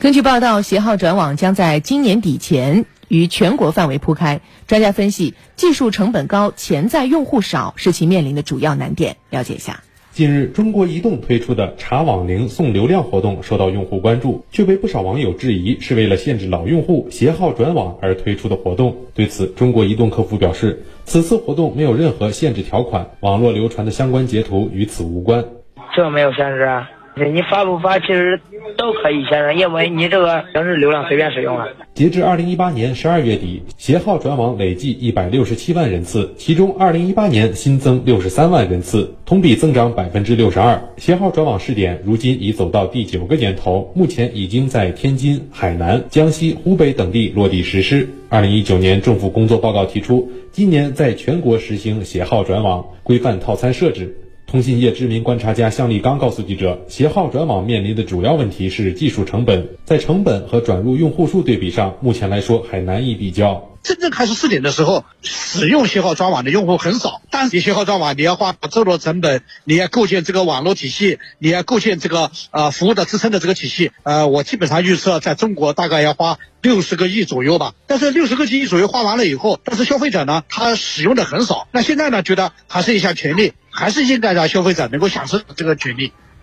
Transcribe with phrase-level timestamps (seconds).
[0.00, 4.40] 根据报道，携号转网将在今年底前于全国范围铺开。
[4.68, 9.16] 专家分析，技术成本高、潜在用户少是其面临的主要难点。
[9.30, 9.80] 了解一下。
[10.12, 18.96] 近日，中国移动推出的查网龄送流量活动受到用户关注，却被不少网友质疑是为了限制老用户携号转网而推出的活动。
[19.14, 25.44] 对此，中国移动客服表示，此次活动没有任何限制条款，网络流传的相关截图与此无关。
[25.96, 26.88] 这没有限制啊。
[27.26, 28.40] 你发不发其实
[28.76, 31.68] 都可以先生，因为你这个平时流量随便使用了。
[31.94, 40.80] 截至二零一八年十二月底，携号转网累计一百六十七万人次，其中二零一八年新增六十三万人次，同比增长百分之六十二。
[40.96, 48.08] 携号转网试点如今已走到第九个年头，目前已经在天津、海南、江西、湖北等地落地实施。
[48.28, 54.16] 二零一九年政府工作报告提出，今年在全国实行携号转网，规范套餐设置。
[54.50, 63.68] 通信业知名观察家向立刚告诉记者，携号转网面临的主要问题是技术成本，在成本和转入用户数对比上，目前来说还难以比较。
[63.82, 77.74] 真正开始试点的时候，使用携号转网的用户很少，但是携号转网，你要花这么多成本，你要构建这个网络体系，你要构建这个呃服务的支撑的这个体系，呃，我基本上预测在中国大概要花六十个亿左右吧。
[77.86, 81.68] 但是六十个亿左右花完了以后，但是消费者呢，他使用的很少。
[81.70, 83.52] 那现在呢，觉得还是一项权利。
[83.78, 86.12] 还是应该让消费者能够享受这个权利。